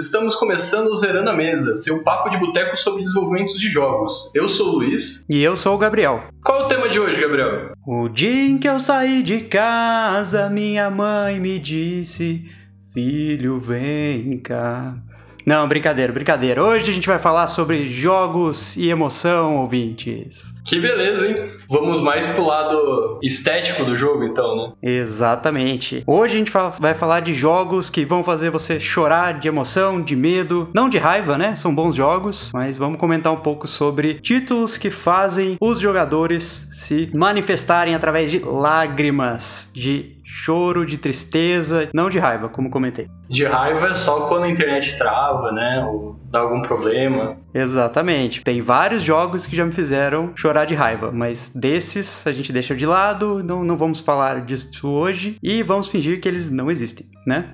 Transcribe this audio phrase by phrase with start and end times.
[0.00, 4.32] estamos começando o Zerando a Mesa, seu papo de boteco sobre desenvolvimento de jogos.
[4.34, 5.24] Eu sou o Luiz.
[5.28, 6.24] E eu sou o Gabriel.
[6.42, 7.72] Qual é o tema de hoje, Gabriel?
[7.86, 12.50] O dia em que eu saí de casa, minha mãe me disse:
[12.94, 14.96] Filho, vem cá.
[15.44, 16.62] Não, brincadeira, brincadeira.
[16.62, 20.52] Hoje a gente vai falar sobre jogos e emoção, ouvintes.
[20.64, 21.50] Que beleza, hein?
[21.68, 24.72] Vamos mais pro lado estético do jogo, então, né?
[24.82, 26.02] Exatamente.
[26.06, 30.14] Hoje a gente vai falar de jogos que vão fazer você chorar de emoção, de
[30.14, 31.56] medo, não de raiva, né?
[31.56, 37.10] São bons jogos, mas vamos comentar um pouco sobre títulos que fazem os jogadores se
[37.14, 43.06] manifestarem através de lágrimas, de choro, de tristeza, não de raiva, como comentei.
[43.28, 45.84] De raiva é só quando a internet trava, né?
[45.84, 47.36] Ou dá algum problema.
[47.52, 48.42] Exatamente.
[48.42, 52.74] Tem vários jogos que já me fizeram chorar de raiva, mas desses a gente deixa
[52.74, 57.06] de lado, não, não vamos falar disso hoje e vamos fingir que eles não existem,
[57.26, 57.50] né?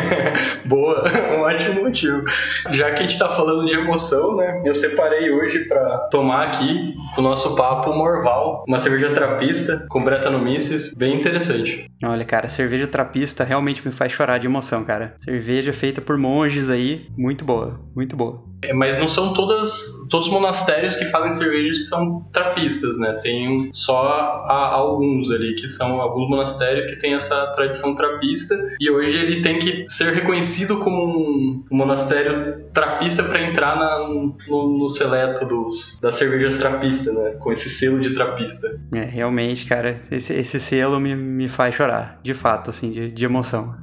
[0.64, 1.04] Boa,
[1.36, 2.22] um ótimo motivo.
[2.70, 4.62] Já que a gente tá falando de emoção, né?
[4.64, 10.94] Eu separei hoje para tomar aqui o nosso papo Morval, uma cerveja trapista com Bretanomices,
[10.94, 11.86] bem interessante.
[12.04, 15.14] Olha, cara, cerveja trapista realmente me faz chorar de emoção, cara.
[15.18, 18.42] Cerveja feita por monges aí, muito boa, muito boa.
[18.62, 23.18] É, mas não são todas, todos os monastérios que fazem cervejas que são trapistas, né?
[23.20, 24.06] Tem só
[24.46, 29.42] a, alguns ali, que são alguns monastérios que têm essa tradição trapista, e hoje ele
[29.42, 35.44] tem que ser reconhecido como um, um monastério trapista para entrar na, no, no, seleto
[35.44, 37.30] dos, das cervejas trapistas, né?
[37.40, 38.80] Com esse selo de trapista.
[38.94, 43.24] É, realmente, cara, esse, esse selo me, me faz chorar, de fato, assim, de, de
[43.24, 43.74] emoção.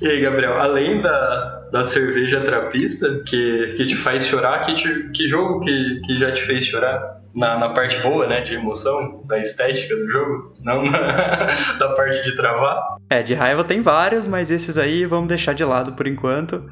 [0.00, 5.10] E aí, Gabriel, além da, da cerveja trapista, que, que te faz chorar, que, te,
[5.10, 7.20] que jogo que, que já te fez chorar?
[7.32, 11.46] Na, na parte boa, né, de emoção, da estética do jogo, não na,
[11.78, 12.96] da parte de travar?
[13.08, 16.68] É, de raiva tem vários, mas esses aí vamos deixar de lado por enquanto.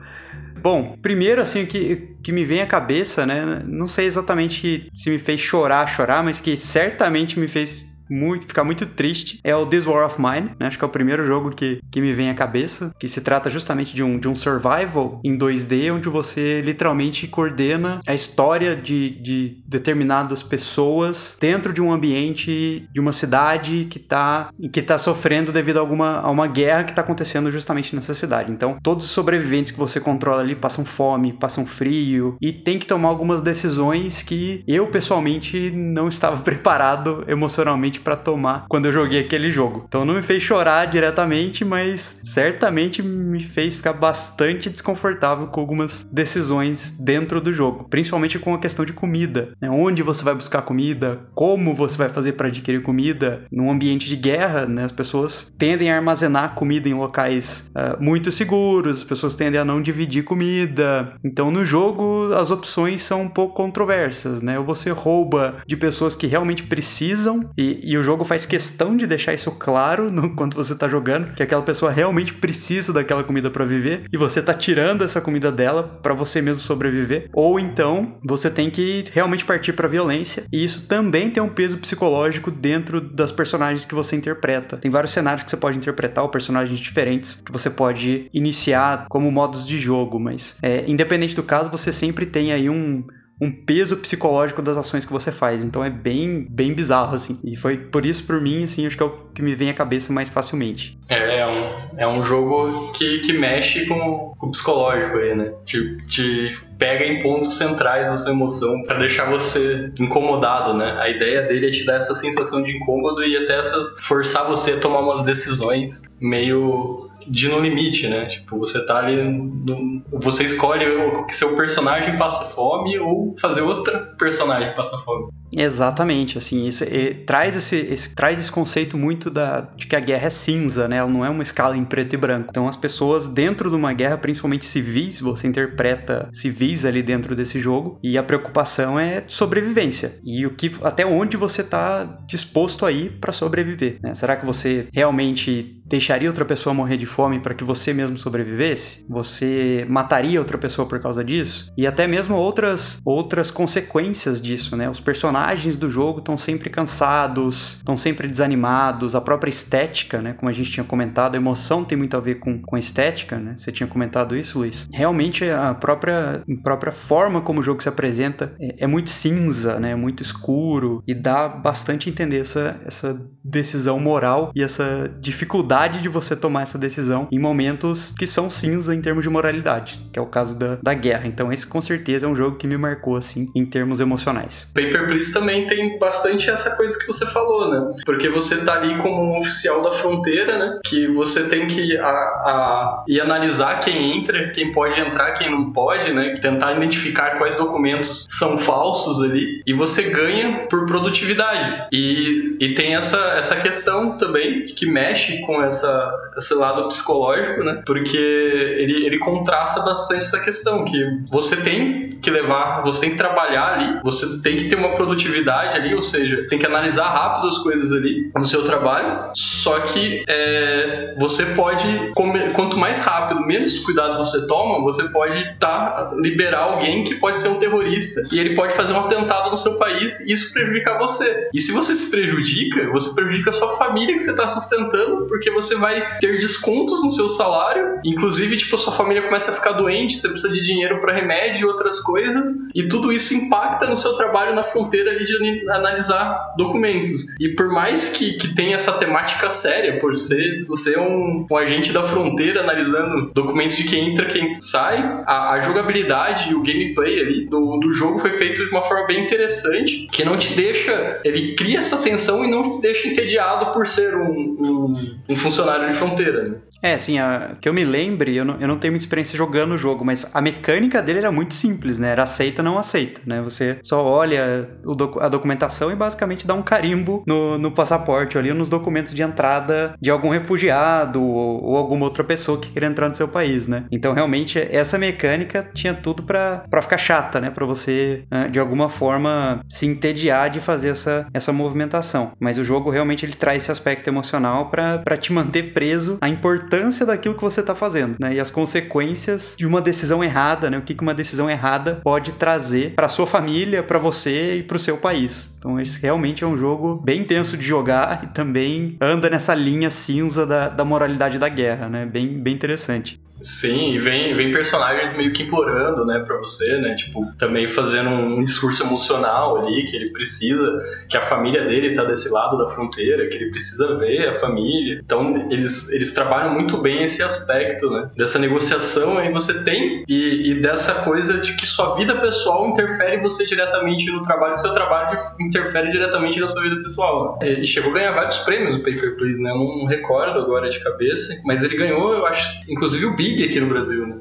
[0.61, 3.63] Bom, primeiro assim que, que me vem à cabeça, né?
[3.67, 8.65] Não sei exatamente se me fez chorar, chorar, mas que certamente me fez muito, ficar
[8.65, 10.67] muito triste é o This War of Mine, né?
[10.67, 13.51] Acho que é o primeiro jogo que, que me vem à cabeça, que se trata
[13.51, 19.11] justamente de um, de um survival em 2D, onde você literalmente coordena a história de,
[19.23, 25.53] de determinadas pessoas dentro de um ambiente de uma cidade que está que tá sofrendo
[25.53, 28.53] devido a, alguma, a uma guerra que está acontecendo justamente nessa cidade.
[28.53, 32.87] Então, todos os sobreviventes que você controla ali passam fome, passam frio e tem que
[32.87, 39.21] tomar algumas decisões que eu pessoalmente não estava preparado emocionalmente para tomar quando eu joguei
[39.21, 39.85] aquele jogo.
[39.87, 46.07] Então não me fez chorar diretamente, mas certamente me fez ficar bastante desconfortável com algumas
[46.11, 49.53] decisões dentro do jogo, principalmente com a questão de comida.
[49.61, 49.69] Né?
[49.71, 53.45] Onde você vai buscar comida, como você vai fazer para adquirir comida.
[53.51, 54.85] Num ambiente de guerra, né?
[54.85, 59.65] as pessoas tendem a armazenar comida em locais uh, muito seguros, as pessoas tendem a
[59.65, 61.15] não dividir comida.
[61.25, 64.59] Então no jogo as opções são um pouco controversas, né?
[64.59, 69.07] Ou você rouba de pessoas que realmente precisam e, e o jogo faz questão de
[69.07, 73.51] deixar isso claro no quanto você tá jogando, que aquela pessoa realmente precisa daquela comida
[73.51, 78.19] para viver e você tá tirando essa comida dela para você mesmo sobreviver, ou então
[78.23, 83.01] você tem que realmente partir para violência, e isso também tem um peso psicológico dentro
[83.01, 84.77] das personagens que você interpreta.
[84.77, 89.31] Tem vários cenários que você pode interpretar ou personagens diferentes que você pode iniciar como
[89.31, 93.03] modos de jogo, mas é, independente do caso, você sempre tem aí um
[93.41, 95.63] um peso psicológico das ações que você faz.
[95.63, 97.39] Então é bem, bem bizarro, assim.
[97.45, 99.75] E foi por isso, por mim, assim, acho que é o que me vem à
[99.75, 100.99] cabeça mais facilmente.
[101.09, 105.53] É, é um, é um jogo que, que mexe com, com o psicológico aí, né?
[105.65, 110.97] Te, te pega em pontos centrais da sua emoção para deixar você incomodado, né?
[111.01, 114.73] A ideia dele é te dar essa sensação de incômodo e até essas, forçar você
[114.73, 118.27] a tomar umas decisões meio de no limite, né?
[118.27, 119.17] Tipo, você tá ali.
[119.23, 120.85] No, você escolhe
[121.27, 125.29] que seu personagem passa fome ou fazer outra personagem passar fome.
[125.53, 126.85] Exatamente, assim, isso
[127.27, 130.97] traz, esse, esse, traz esse conceito muito da, de que a guerra é cinza, né?
[130.97, 132.49] Ela não é uma escala em preto e branco.
[132.51, 137.61] Então, as pessoas dentro de uma guerra, principalmente civis, você interpreta civis ali dentro desse
[137.61, 140.19] jogo, e a preocupação é sobrevivência.
[140.23, 144.15] E o que até onde você tá disposto a ir para sobreviver, né?
[144.15, 149.05] Será que você realmente deixaria outra pessoa morrer de fome para que você mesmo sobrevivesse?
[149.09, 151.73] Você mataria outra pessoa por causa disso?
[151.77, 154.89] E até mesmo outras outras consequências disso, né?
[154.91, 160.35] Os personagens do jogo estão sempre cansados, estão sempre desanimados, a própria estética, né?
[160.35, 163.55] Como a gente tinha comentado, a emoção tem muito a ver com, com estética, né?
[163.57, 164.87] Você tinha comentado isso, Luiz?
[164.93, 169.81] Realmente a própria, a própria forma como o jogo se apresenta é, é muito cinza,
[169.81, 169.93] né?
[169.93, 175.78] É muito escuro e dá bastante a entender essa, essa decisão moral e essa dificuldade
[175.79, 180.03] necessidade de você tomar essa decisão em momentos que são cinza em termos de moralidade,
[180.13, 181.27] que é o caso da, da guerra.
[181.27, 184.71] Então, esse com certeza é um jogo que me marcou, assim, em termos emocionais.
[184.75, 187.93] Paper Please também tem bastante essa coisa que você falou, né?
[188.05, 190.81] Porque você tá ali como um oficial da fronteira, né?
[190.85, 195.73] Que você tem que a, a, ir analisar quem entra, quem pode entrar, quem não
[195.73, 196.35] pode, né?
[196.41, 199.63] Tentar identificar quais documentos são falsos ali.
[199.67, 201.87] E você ganha por produtividade.
[201.93, 207.83] E, e tem essa, essa questão também que mexe com essa, esse lado psicológico, né?
[207.87, 210.99] Porque ele, ele contrasta bastante essa questão, que
[211.31, 215.77] você tem que levar, você tem que trabalhar ali, você tem que ter uma produtividade
[215.77, 220.25] ali, ou seja, tem que analisar rápido as coisas ali no seu trabalho, só que
[220.29, 227.05] é, você pode, quanto mais rápido, menos cuidado você toma, você pode tá, liberar alguém
[227.05, 230.33] que pode ser um terrorista e ele pode fazer um atentado no seu país e
[230.33, 231.49] isso prejudicar você.
[231.55, 235.51] E se você se prejudica, você prejudica a sua família que você está sustentando, porque
[235.61, 240.17] você vai ter descontos no seu salário, inclusive, tipo, sua família começa a ficar doente,
[240.17, 244.15] você precisa de dinheiro para remédio e outras coisas, e tudo isso impacta no seu
[244.15, 247.35] trabalho na fronteira ali de analisar documentos.
[247.41, 251.57] E por mais que, que tenha essa temática séria, por ser você é um, um
[251.57, 256.63] agente da fronteira analisando documentos de quem entra, quem sai, a, a jogabilidade e o
[256.63, 260.55] gameplay ali do, do jogo foi feito de uma forma bem interessante, que não te
[260.55, 265.37] deixa, ele cria essa tensão e não te deixa entediado por ser um, um, um
[265.51, 266.49] funcionário de fronteira.
[266.49, 266.55] Né?
[266.83, 269.73] É, assim, a, que eu me lembre, eu não, eu não tenho muita experiência jogando
[269.73, 272.11] o jogo, mas a mecânica dele era muito simples, né?
[272.11, 273.41] Era aceita não aceita, né?
[273.43, 278.53] Você só olha doc, a documentação e basicamente dá um carimbo no, no passaporte ali,
[278.53, 283.09] nos documentos de entrada de algum refugiado ou, ou, alguma outra pessoa que queira entrar
[283.09, 283.85] no seu país, né?
[283.91, 287.51] Então, realmente, essa mecânica tinha tudo para ficar chata, né?
[287.51, 292.33] Para você, né, de alguma forma, se entediar de fazer essa, essa movimentação.
[292.39, 296.29] Mas o jogo realmente ele traz esse aspecto emocional para te manter preso importância
[296.69, 298.35] importância daquilo que você está fazendo, né?
[298.35, 300.79] E as consequências de uma decisão errada, né?
[300.79, 304.81] O que uma decisão errada pode trazer para sua família, para você e para o
[304.81, 305.55] seu país.
[305.59, 309.91] Então, esse realmente é um jogo bem intenso de jogar e também anda nessa linha
[309.91, 312.07] cinza da, da moralidade da guerra, né?
[312.07, 313.21] Bem, bem interessante.
[313.41, 316.95] Sim, e vem, vem personagens meio que implorando, né, pra você, né?
[316.95, 322.05] Tipo, também fazendo um, discurso emocional ali, que ele precisa, que a família dele tá
[322.05, 325.01] desse lado da fronteira, que ele precisa ver a família.
[325.05, 328.11] Então, eles, eles trabalham muito bem esse aspecto, né?
[328.17, 333.21] Dessa negociação aí você tem e, e dessa coisa de que sua vida pessoal interfere
[333.21, 337.39] você diretamente no trabalho, seu trabalho interfere diretamente na sua vida pessoal.
[337.41, 337.61] Né?
[337.61, 339.51] E chegou a ganhar vários prêmios no Paper Please, né?
[339.51, 343.45] Eu não recordo agora de cabeça, mas ele ganhou, eu acho, inclusive o Big Big
[343.45, 344.17] aqui no Brasil, né?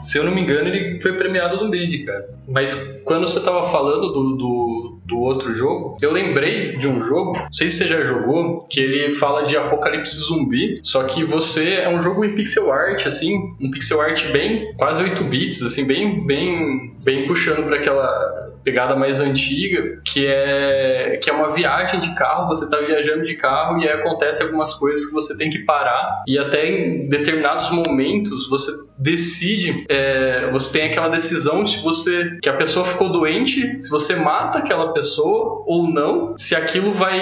[0.00, 2.28] Se eu não me engano, ele foi premiado no Big, cara.
[2.46, 2.74] Mas
[3.04, 7.52] quando você tava falando do, do, do outro jogo, eu lembrei de um jogo, não
[7.52, 11.88] sei se você já jogou, que ele fala de apocalipse zumbi, só que você é
[11.88, 16.26] um jogo em pixel art, assim, um pixel art bem, quase 8 bits, assim, bem,
[16.26, 22.14] bem, bem puxando para aquela pegada mais antiga, que é que é uma viagem de
[22.14, 25.60] carro, você está viajando de carro e aí acontece algumas coisas que você tem que
[25.60, 32.38] parar e até em determinados momentos você decide, é, você tem aquela decisão se você
[32.42, 37.18] que a pessoa ficou doente, se você mata aquela pessoa ou não, se aquilo vai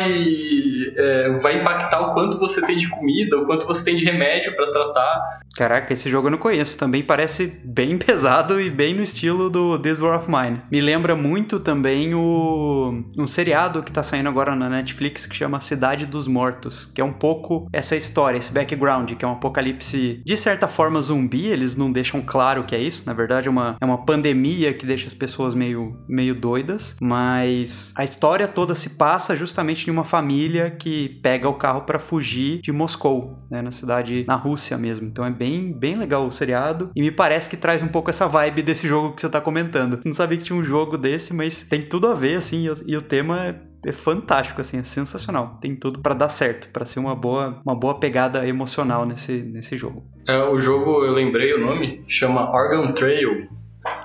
[0.96, 4.54] é, vai impactar o quanto você tem de comida, o quanto você tem de remédio
[4.54, 5.40] para tratar.
[5.56, 6.78] Caraca, esse jogo eu não conheço.
[6.78, 10.62] Também parece bem pesado e bem no estilo do This War of Mine.
[10.70, 15.60] Me lembra muito também o um seriado que tá saindo agora na Netflix que chama
[15.60, 20.22] Cidade dos Mortos, que é um pouco essa história, esse background, que é um apocalipse
[20.24, 21.46] de certa forma zumbi.
[21.46, 23.04] Eles não deixam claro que é isso.
[23.06, 26.96] Na verdade, é uma, é uma pandemia que deixa as pessoas meio, meio doidas.
[27.00, 31.98] Mas a história toda se passa justamente em uma família que pega o carro para
[31.98, 35.06] fugir de Moscou, né, na cidade, na Rússia mesmo.
[35.06, 38.26] Então é bem, bem legal o seriado e me parece que traz um pouco essa
[38.26, 39.98] vibe desse jogo que você tá comentando.
[40.04, 42.96] Não sabia que tinha um jogo desse, mas tem tudo a ver, assim, e, e
[42.96, 45.58] o tema é fantástico, assim, é sensacional.
[45.60, 49.76] Tem tudo para dar certo, para ser uma boa, uma boa pegada emocional nesse, nesse
[49.76, 50.04] jogo.
[50.26, 53.48] É, o jogo, eu lembrei o nome, chama Organ Trail.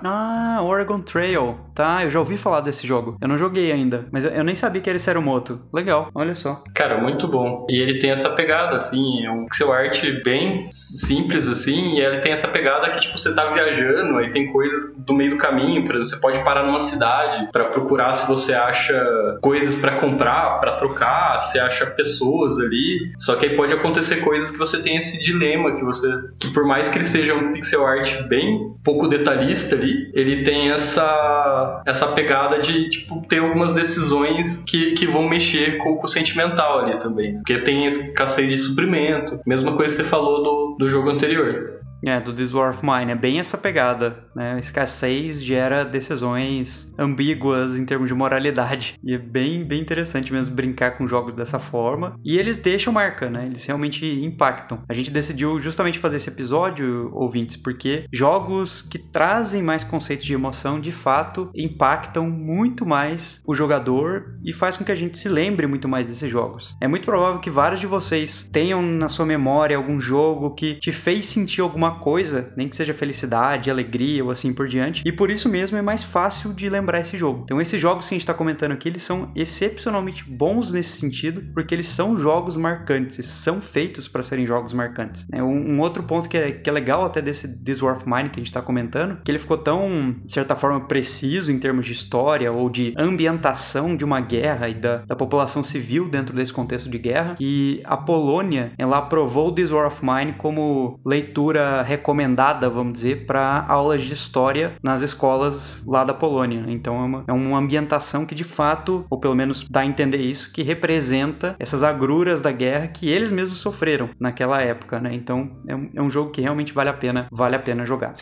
[0.04, 1.58] Ah, Oregon Trail.
[1.74, 3.18] Tá, eu já ouvi falar desse jogo.
[3.22, 5.62] Eu não joguei ainda, mas eu, nem sabia que era moto.
[5.74, 6.64] Legal, olha só.
[6.74, 7.66] Cara, muito bom.
[7.70, 12.20] E ele tem essa pegada, assim, é um pixel art bem simples, assim, e ele
[12.20, 15.84] tem essa pegada que, tipo, você tá viajando, aí tem coisas do meio do caminho,
[15.84, 18.94] por exemplo, você pode parar numa cidade para procurar se você acha
[19.42, 23.14] coisas para comprar, para trocar, se acha pessoas ali.
[23.18, 26.08] Só que aí pode acontecer coisas que você tem esse dilema, que você,
[26.40, 30.72] que por mais que ele seja um pixel art bem pouco detalhista ali, ele tem
[30.72, 36.10] essa essa, pegada de, tipo, ter algumas decisões que, que vão mexer com, com o
[36.10, 37.36] sentimental ali também.
[37.36, 39.40] Porque tem escassez de suprimento.
[39.46, 41.82] Mesma coisa que você falou do, do jogo anterior.
[42.06, 43.12] É, do This War of Mine.
[43.12, 44.58] É bem essa pegada, né?
[44.60, 48.96] Escassez gera decisões ambíguas em termos de moralidade.
[49.04, 52.16] E é bem, bem interessante mesmo brincar com jogos dessa forma.
[52.24, 53.46] E eles deixam marca, né?
[53.46, 54.84] Eles realmente impactam.
[54.88, 60.34] A gente decidiu justamente fazer esse episódio, ouvintes, porque jogos que trazem mais conceitos de
[60.34, 65.30] emoção, de fato, impactam muito mais o jogador e faz com que a gente se
[65.30, 66.76] lembre muito mais desses jogos.
[66.80, 70.92] É muito provável que vários de vocês tenham na sua memória algum jogo que te
[70.92, 75.04] fez sentir alguma coisa, nem que seja felicidade, alegria assim por diante.
[75.06, 77.42] E por isso mesmo é mais fácil de lembrar esse jogo.
[77.44, 81.44] Então esses jogos que a gente está comentando aqui, eles são excepcionalmente bons nesse sentido,
[81.54, 85.26] porque eles são jogos marcantes, são feitos para serem jogos marcantes.
[85.32, 88.06] É um, um, outro ponto que é, que é legal até desse This War of
[88.08, 91.58] Mine que a gente está comentando, que ele ficou tão, de certa forma, preciso em
[91.58, 96.36] termos de história ou de ambientação de uma guerra e da, da população civil dentro
[96.36, 101.82] desse contexto de guerra, que a Polônia, ela aprovou This War of Mine como leitura
[101.82, 106.66] recomendada, vamos dizer, para aulas de história nas escolas lá da Polônia.
[106.68, 110.20] Então é uma, é uma ambientação que de fato, ou pelo menos dá a entender
[110.20, 115.14] isso, que representa essas agruras da guerra que eles mesmos sofreram naquela época, né?
[115.14, 118.14] Então é um, é um jogo que realmente vale a pena, vale a pena jogar.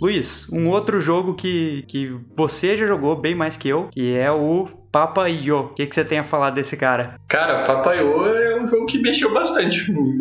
[0.00, 4.32] Luiz, um outro jogo que, que você já jogou bem mais que eu, que é
[4.32, 5.60] o Papa Yo.
[5.60, 7.14] O que, que você tem a falar desse cara?
[7.28, 10.18] Cara, Papa Yo é um jogo que mexeu bastante comigo.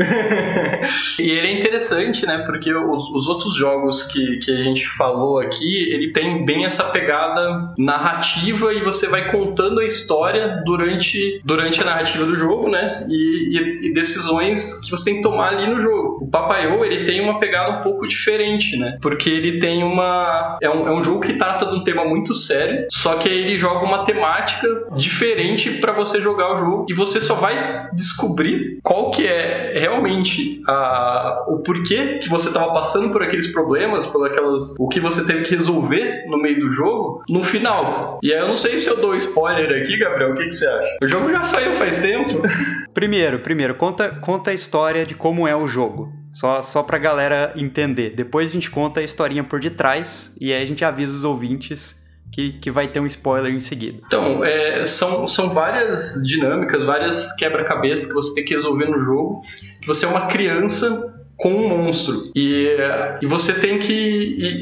[1.19, 2.39] e ele é interessante, né?
[2.45, 6.83] Porque os, os, outros jogos que, que a gente falou aqui, ele tem bem essa
[6.85, 13.05] pegada narrativa e você vai contando a história durante, durante a narrativa do jogo, né?
[13.09, 16.23] E, e, e decisões que você tem que tomar ali no jogo.
[16.23, 18.97] O Papa Yo, ele tem uma pegada um pouco diferente, né?
[19.01, 20.57] Porque ele tem uma...
[20.61, 23.57] É um, é um jogo que trata de um tema muito sério, só que ele
[23.57, 24.58] joga uma temática
[24.95, 30.61] diferente para você jogar o jogo e você só vai descobrir qual que é realmente
[30.67, 35.23] a, o porquê que você estava passando por aqueles problemas, por aquelas o que você
[35.25, 38.19] teve que resolver no meio do jogo no final.
[38.23, 40.67] E aí eu não sei se eu dou spoiler aqui, Gabriel, o que, que você
[40.67, 40.97] acha?
[41.01, 42.41] O jogo já saiu faz tempo.
[42.93, 46.11] Primeiro, primeiro, conta, conta a história de como é o jogo.
[46.31, 48.11] Só, só pra galera entender.
[48.11, 51.98] Depois a gente conta a historinha por detrás e aí a gente avisa os ouvintes
[52.31, 53.99] que, que vai ter um spoiler em seguida.
[54.05, 59.41] Então, é, são, são várias dinâmicas, várias quebra-cabeças que você tem que resolver no jogo.
[59.81, 62.29] Que você é uma criança com um monstro.
[62.35, 62.75] E,
[63.21, 64.61] e você tem que, e,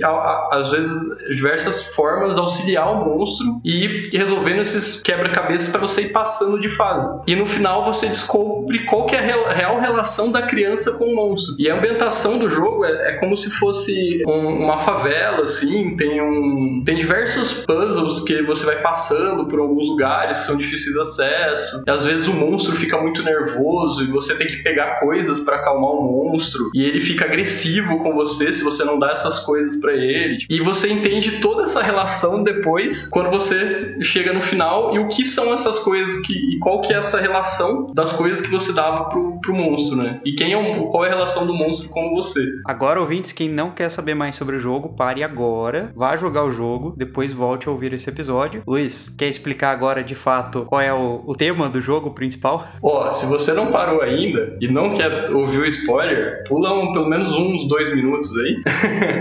[0.52, 0.96] às vezes,
[1.32, 6.70] diversas formas auxiliar o monstro e ir resolvendo esses quebra-cabeças para você ir passando de
[6.70, 7.10] fase.
[7.26, 11.16] E no final você descobre qual que é a real relação da criança com o
[11.16, 11.56] monstro.
[11.58, 16.22] E a ambientação do jogo é, é como se fosse um, uma favela, assim, tem
[16.22, 21.84] um tem diversos puzzles que você vai passando por alguns lugares são difíceis de acesso.
[21.86, 25.58] E às vezes o monstro fica muito nervoso e você tem que pegar coisas para
[25.58, 29.80] acalmar o monstro e ele fica agressivo com você se você não dá essas coisas
[29.80, 30.38] para ele.
[30.50, 35.26] E você entende toda essa relação depois quando você chega no final e o que
[35.26, 39.06] são essas coisas que e qual que é essa relação das coisas que você dava
[39.06, 40.22] pro, pro monstro, né?
[40.26, 42.44] E quem é o, qual é a relação do monstro com você.
[42.66, 46.52] Agora, ouvintes, quem não quer saber mais sobre o jogo, pare agora, vá jogar o
[46.52, 48.64] jogo, depois volte a ouvir esse episódio.
[48.68, 52.68] Luiz, quer explicar agora de fato qual é o, o tema do jogo principal?
[52.82, 56.57] Ó, oh, se você não parou ainda e não quer ouvir o spoiler, pula
[56.92, 58.58] pelo menos uns dois minutos aí.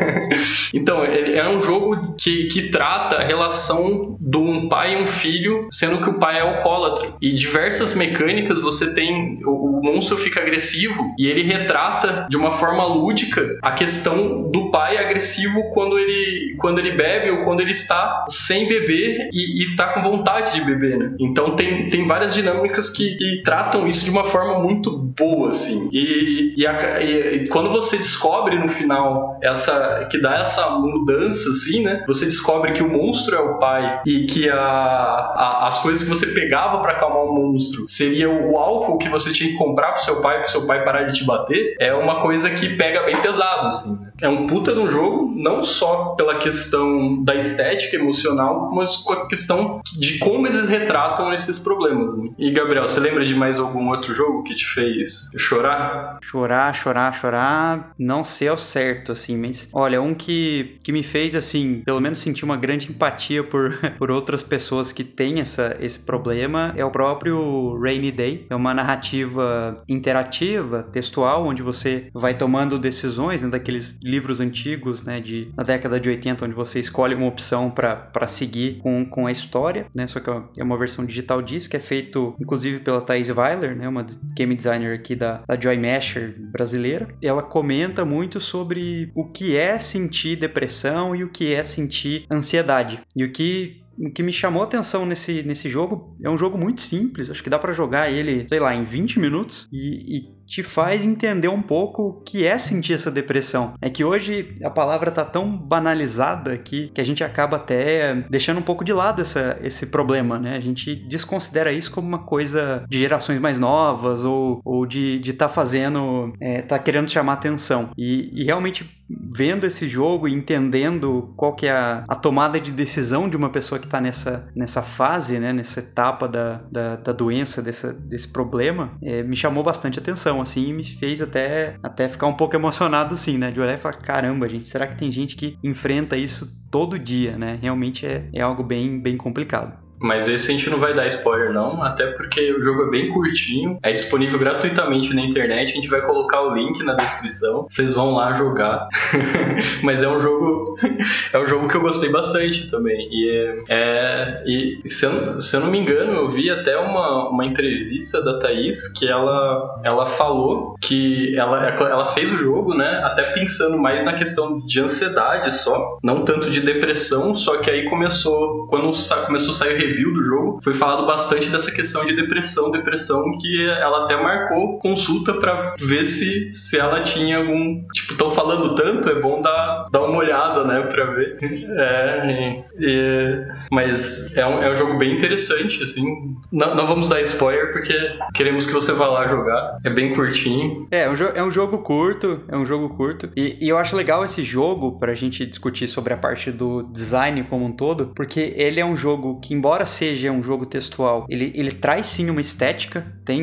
[0.75, 5.67] então, é um jogo que, que trata a relação de um pai e um filho,
[5.71, 7.15] sendo que o pai é alcoólatra.
[7.21, 9.37] E diversas mecânicas você tem.
[9.45, 14.71] O, o monstro fica agressivo e ele retrata de uma forma lúdica a questão do
[14.71, 19.89] pai agressivo quando ele, quando ele bebe ou quando ele está sem beber e, está
[19.89, 21.15] com vontade de beber, né?
[21.19, 25.89] Então tem, tem várias dinâmicas que, que tratam isso de uma forma muito boa, assim.
[25.93, 31.83] E, e, a, e quando você descobre no final essa que dá essa mudança assim,
[31.83, 32.05] né?
[32.07, 36.11] Você descobre que o monstro é o pai e que a, a as coisas que
[36.11, 40.03] você pegava para acalmar o monstro seria o álcool que você tinha que comprar pro
[40.03, 43.17] seu pai, pro seu pai parar de te bater, é uma coisa que pega bem
[43.17, 44.01] pesado assim.
[44.01, 44.13] Né?
[44.23, 49.13] É um puta de um jogo, não só pela questão da estética emocional, mas com
[49.13, 52.17] a questão de como eles retratam esses problemas.
[52.17, 52.29] Né?
[52.39, 56.19] E Gabriel, você lembra de mais algum outro jogo que te fez chorar?
[56.23, 61.35] Chorar, chorar, chorar, não sei ao certo, assim, mas olha, um que que, me fez,
[61.35, 65.99] assim, pelo menos sentir uma grande empatia por, por outras pessoas que têm essa, esse
[65.99, 68.47] problema é o próprio Rainy Day.
[68.51, 75.21] É uma narrativa interativa, textual, onde você vai tomando decisões, né, daqueles livros antigos, né,
[75.21, 79.33] de, na década de 80, onde você escolhe uma opção para seguir com, com a
[79.33, 83.31] história, né, só que é uma versão digital disso, que é feito, inclusive, pela Thais
[83.31, 86.96] Weiler, né, uma game designer aqui da, da Joy Masher brasileira.
[87.23, 93.01] Ela comenta muito sobre o que é sentir depressão e o que é sentir ansiedade.
[93.15, 96.83] E o que o que me chamou atenção nesse, nesse jogo é um jogo muito
[96.83, 99.67] simples, acho que dá para jogar ele, sei lá, em 20 minutos.
[99.73, 103.75] E, e te faz entender um pouco o que é sentir essa depressão.
[103.81, 108.59] É que hoje a palavra tá tão banalizada que, que a gente acaba até deixando
[108.59, 110.57] um pouco de lado essa, esse problema, né?
[110.57, 115.49] A gente desconsidera isso como uma coisa de gerações mais novas ou, ou de estar
[115.49, 117.91] tá fazendo, é, tá querendo chamar atenção.
[117.97, 122.73] E, e realmente vendo esse jogo e entendendo qual que é a, a, tomada de
[122.73, 127.13] decisão de uma pessoa que está nessa, nessa fase, né, nessa etapa da, da, da
[127.13, 132.09] doença, dessa, desse problema, é, me chamou bastante atenção, assim, e me fez até, até
[132.09, 135.11] ficar um pouco emocionado, assim, né, de olhar e falar, caramba, gente, será que tem
[135.11, 137.59] gente que enfrenta isso todo dia, né?
[137.61, 139.86] Realmente é, é algo bem, bem complicado.
[139.99, 143.09] Mas esse a gente não vai dar spoiler, não, até porque o jogo é bem
[143.09, 147.93] curtinho, é disponível gratuitamente na internet, a gente vai colocar o link na descrição, vocês
[147.93, 148.89] vão lá jogar.
[149.83, 150.77] Mas é um jogo.
[151.33, 153.09] É um jogo que eu gostei bastante também.
[153.11, 157.29] E, é, é e se, eu, se eu não me engano, eu vi até uma,
[157.29, 163.01] uma entrevista da Thaís que ela, ela falou que ela, ela fez o jogo, né?
[163.05, 167.89] Até pensando mais na questão de ansiedade só, não tanto de depressão, só que aí
[167.89, 168.67] começou.
[168.69, 168.93] Quando
[169.27, 173.67] começou a sair review do jogo, foi falado bastante dessa questão de depressão, depressão que
[173.67, 177.83] ela até marcou consulta para ver se, se ela tinha algum.
[177.93, 181.37] Tipo, estão falando tanto, é bom dar, dar uma olhada, né, pra ver.
[181.79, 186.05] É, e, e, mas é um, é um jogo bem interessante, assim.
[186.51, 187.95] Não, não vamos dar spoiler porque
[188.35, 189.79] queremos que você vá lá jogar.
[189.85, 190.87] É bem curtinho.
[190.91, 193.31] É, é um, é um jogo curto, é um jogo curto.
[193.37, 197.45] E, e eu acho legal esse jogo pra gente discutir sobre a parte do design
[197.45, 201.27] como um todo, porque ele é um jogo que, embora embora seja um jogo textual,
[201.29, 203.43] ele, ele traz sim uma estética, tem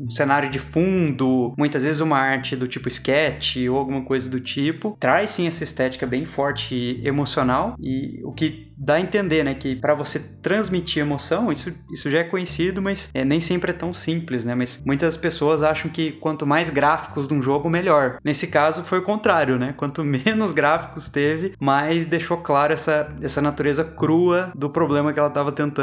[0.00, 4.40] um cenário de fundo, muitas vezes uma arte do tipo sketch ou alguma coisa do
[4.40, 9.44] tipo, traz sim essa estética bem forte e emocional, e o que dá a entender,
[9.44, 13.70] né, que para você transmitir emoção, isso, isso já é conhecido, mas é, nem sempre
[13.70, 14.54] é tão simples, né?
[14.54, 18.18] Mas muitas pessoas acham que quanto mais gráficos de um jogo, melhor.
[18.24, 19.74] Nesse caso foi o contrário, né?
[19.76, 25.28] Quanto menos gráficos teve, mais deixou claro essa, essa natureza crua do problema que ela
[25.28, 25.73] estava tentando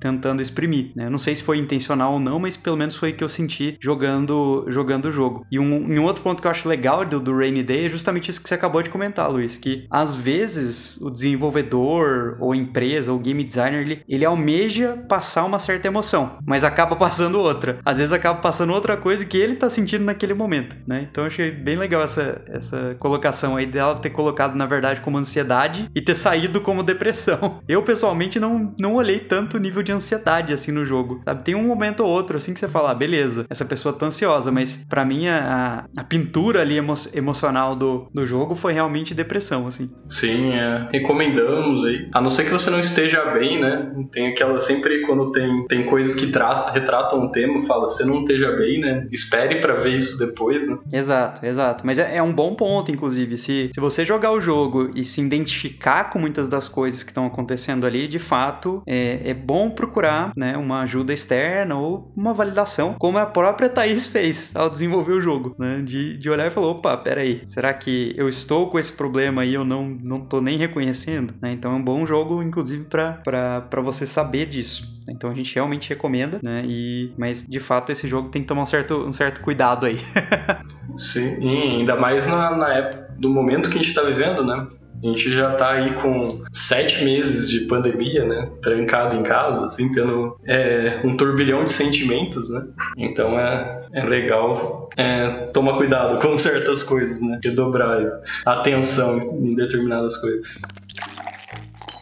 [0.00, 1.08] tentando exprimir, né?
[1.08, 3.76] Não sei se foi intencional ou não, mas pelo menos foi o que eu senti
[3.80, 5.46] jogando jogando o jogo.
[5.50, 8.30] E um, um outro ponto que eu acho legal do, do Rainy Day é justamente
[8.30, 13.18] isso que você acabou de comentar, Luiz, que às vezes o desenvolvedor ou empresa ou
[13.18, 17.78] game designer, ele, ele almeja passar uma certa emoção, mas acaba passando outra.
[17.84, 21.06] Às vezes acaba passando outra coisa que ele tá sentindo naquele momento, né?
[21.10, 25.18] Então eu achei bem legal essa, essa colocação aí dela ter colocado, na verdade, como
[25.18, 27.60] ansiedade e ter saído como depressão.
[27.68, 31.42] Eu, pessoalmente, não, não olhei tanto nível de ansiedade assim no jogo, sabe?
[31.42, 34.52] Tem um momento ou outro assim que você fala, ah, beleza, essa pessoa tá ansiosa,
[34.52, 39.66] mas para mim a, a pintura ali emo emocional do, do jogo foi realmente depressão,
[39.66, 39.90] assim.
[40.06, 40.86] Sim, é.
[40.92, 42.10] recomendamos aí.
[42.12, 43.90] A não ser que você não esteja bem, né?
[44.12, 48.18] Tem aquela sempre quando tem, tem coisas que tratam, retratam um tema, fala, você não
[48.18, 49.06] esteja bem, né?
[49.10, 50.76] Espere para ver isso depois, né?
[50.92, 51.86] Exato, exato.
[51.86, 53.38] Mas é, é, um bom ponto, inclusive.
[53.38, 57.24] Se, se você jogar o jogo e se identificar com muitas das coisas que estão
[57.24, 62.94] acontecendo ali, de fato, é, é bom procurar né, uma ajuda externa ou uma validação,
[62.98, 65.82] como a própria Thaís fez ao desenvolver o jogo, né?
[65.84, 69.54] De, de olhar e falar, opa, peraí, será que eu estou com esse problema e
[69.54, 71.34] eu não, não tô nem reconhecendo?
[71.40, 71.52] Né?
[71.52, 74.92] Então é um bom jogo, inclusive, para você saber disso.
[75.08, 76.62] Então a gente realmente recomenda, né?
[76.66, 79.98] E, mas de fato esse jogo tem que tomar um certo, um certo cuidado aí.
[80.96, 84.66] Sim, ainda mais na, na época do momento que a gente está vivendo, né?
[85.02, 88.44] A gente já tá aí com sete meses de pandemia, né?
[88.62, 92.68] Trancado em casa, assim, tendo é, um turbilhão de sentimentos, né?
[92.96, 97.40] Então é, é legal é, tomar cuidado com certas coisas, né?
[97.42, 98.00] Redobrar
[98.46, 100.46] atenção em determinadas coisas.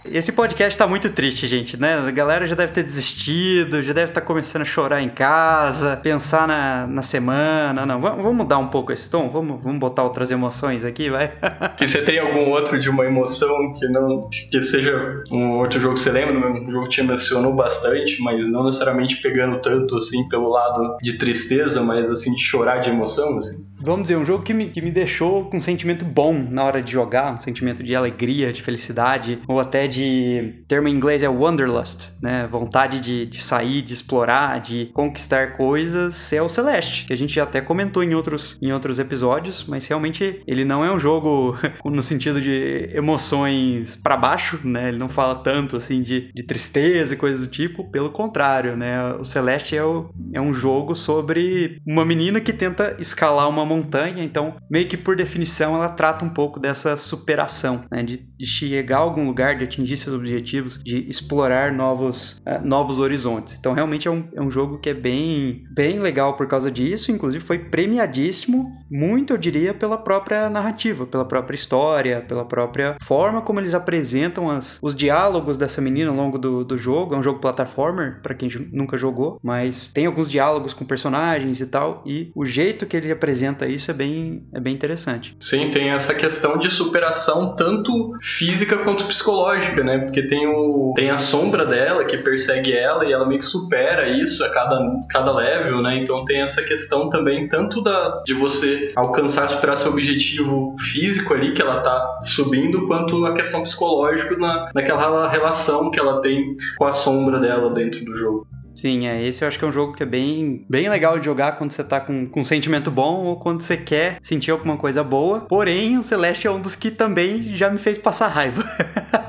[0.04, 1.94] Esse podcast tá muito triste, gente, né?
[1.94, 5.96] A galera já deve ter desistido, já deve estar tá começando a chorar em casa,
[5.96, 7.84] pensar na, na semana.
[7.84, 9.28] Não, vamos, vamos mudar um pouco esse tom?
[9.28, 11.32] Vamos, vamos botar outras emoções aqui, vai?
[11.80, 15.94] e você tem algum outro de uma emoção que não que seja um outro jogo
[15.94, 16.50] que você lembra?
[16.50, 21.18] Um jogo que te mencionou bastante, mas não necessariamente pegando tanto assim pelo lado de
[21.18, 23.62] tristeza, mas assim de chorar de emoção, assim?
[23.80, 26.82] Vamos dizer, um jogo que me, que me deixou com um sentimento bom na hora
[26.82, 30.62] de jogar, um sentimento de alegria, de felicidade, ou até de.
[30.68, 32.46] termo em inglês é Wanderlust, né?
[32.50, 37.38] Vontade de, de sair, de explorar, de conquistar coisas, é o Celeste, que a gente
[37.40, 42.02] até comentou em outros, em outros episódios, mas realmente ele não é um jogo no
[42.02, 44.88] sentido de emoções para baixo, né?
[44.88, 49.12] Ele não fala tanto assim de, de tristeza e coisas do tipo, pelo contrário, né?
[49.14, 54.24] O Celeste é, o, é um jogo sobre uma menina que tenta escalar uma montanha,
[54.24, 58.02] então meio que por definição ela trata um pouco dessa superação, né?
[58.02, 62.98] De, de chegar a algum lugar, de atingir seus objetivos, de explorar novos, uh, novos
[62.98, 63.56] horizontes.
[63.58, 67.12] Então realmente é um, é um jogo que é bem, bem legal por causa disso,
[67.12, 73.40] inclusive foi premiadíssimo, muito eu diria pela própria narrativa, pela própria história, pela própria forma
[73.40, 77.14] como eles apresentam as, os diálogos dessa menina ao longo do, do jogo.
[77.14, 81.66] É um jogo plataformer, para quem nunca jogou, mas tem alguns diálogos com personagens e
[81.66, 85.36] tal, e o jeito que ele apresenta isso é bem, é bem interessante.
[85.38, 89.98] Sim, tem essa questão de superação tanto física quanto psicológica, né?
[89.98, 94.08] Porque tem, o, tem a sombra dela que persegue ela e ela meio que supera
[94.08, 95.98] isso a cada, cada level, né?
[95.98, 101.52] Então tem essa questão também tanto da, de você alcançar, superar seu objetivo físico ali
[101.52, 106.84] que ela tá subindo, quanto a questão psicológica na, naquela relação que ela tem com
[106.84, 108.46] a sombra dela dentro do jogo.
[108.74, 109.22] Sim, é.
[109.22, 111.72] Esse eu acho que é um jogo que é bem, bem legal de jogar quando
[111.72, 115.40] você tá com, com um sentimento bom ou quando você quer sentir alguma coisa boa.
[115.40, 118.64] Porém, o Celeste é um dos que também já me fez passar raiva.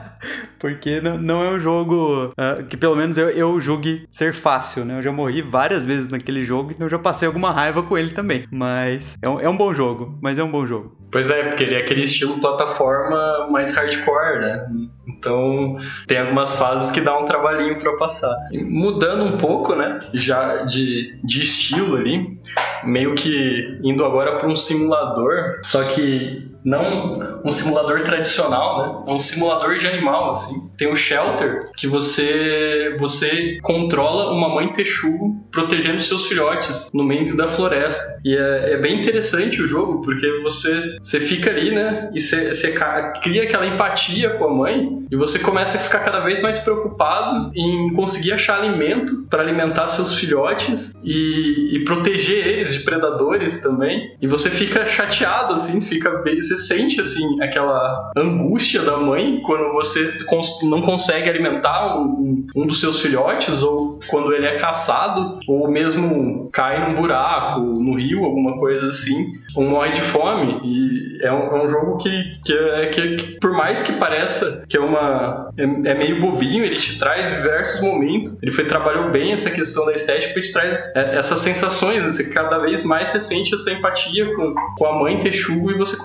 [0.62, 4.86] Porque não, não é um jogo uh, que pelo menos eu, eu julgue ser fácil,
[4.86, 5.00] né?
[5.00, 8.12] Eu já morri várias vezes naquele jogo, então eu já passei alguma raiva com ele
[8.12, 8.46] também.
[8.52, 10.96] Mas é um, é um bom jogo, mas é um bom jogo.
[11.12, 14.68] Pois é, porque ele é aquele estilo plataforma mais hardcore, né?
[15.08, 18.36] Então tem algumas fases que dá um trabalhinho para passar.
[18.54, 19.98] Mudando um pouco, né?
[20.14, 22.40] Já de, de estilo ali,
[22.84, 29.12] meio que indo agora para um simulador, só que não um simulador tradicional, né?
[29.12, 30.71] É um simulador de animal, assim.
[30.82, 37.38] Tem o Shelter, que você você controla uma mãe texugo protegendo seus filhotes no meio
[37.38, 38.20] da floresta.
[38.26, 42.10] E é, é bem interessante o jogo, porque você, você fica ali, né?
[42.16, 42.74] E você, você
[43.22, 47.52] cria aquela empatia com a mãe e você começa a ficar cada vez mais preocupado
[47.56, 54.16] em conseguir achar alimento para alimentar seus filhotes e, e proteger eles de predadores também.
[54.20, 60.24] E você fica chateado, assim, fica você sente assim aquela angústia da mãe quando você
[60.72, 66.50] não consegue alimentar um, um, dos seus filhotes ou quando ele é caçado ou mesmo
[66.54, 70.62] cai num buraco, no rio, alguma coisa assim, ou morre de fome.
[70.64, 74.64] E é um, é um jogo que, que, é, que, que, por mais que pareça
[74.68, 78.42] que é uma é, é, meio bobinho, ele te traz diversos momentos.
[78.42, 82.06] Ele foi trabalhou bem essa questão da estética, ele te traz é, essas sensações.
[82.06, 85.98] Você cada vez mais você sente essa empatia com, com a mãe Texugo e você